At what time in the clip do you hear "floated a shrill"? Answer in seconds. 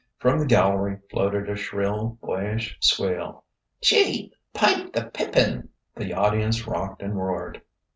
1.11-2.17